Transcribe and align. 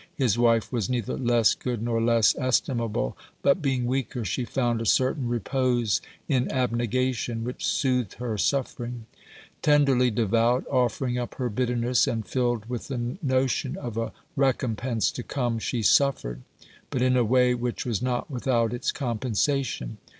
His 0.15 0.35
wife 0.35 0.71
was 0.73 0.89
neither 0.89 1.15
less 1.15 1.53
good 1.53 1.79
nor 1.83 2.01
less 2.01 2.33
estimable, 2.39 3.15
but, 3.43 3.61
being 3.61 3.85
weaker, 3.85 4.25
she 4.25 4.45
found 4.45 4.81
a 4.81 4.85
certain 4.87 5.27
repose 5.27 6.01
in 6.27 6.51
abnegation 6.51 7.43
which 7.43 7.63
soothed 7.67 8.15
her 8.15 8.35
suffer 8.35 8.85
ing. 8.85 9.05
Tenderly 9.61 10.09
devout, 10.09 10.65
offering 10.71 11.19
up 11.19 11.35
her 11.35 11.49
bitterness, 11.49 12.07
and 12.07 12.25
filled 12.25 12.65
with 12.65 12.87
the 12.87 13.19
notion 13.21 13.77
of 13.77 13.95
a 13.95 14.11
recompense 14.35 15.11
to 15.11 15.21
come, 15.21 15.59
she 15.59 15.83
suffered, 15.83 16.41
but 16.89 17.03
in 17.03 17.15
a 17.15 17.23
way 17.23 17.53
which 17.53 17.85
was 17.85 18.01
not 18.01 18.27
without 18.27 18.73
its 18.73 18.91
compensation. 18.91 19.99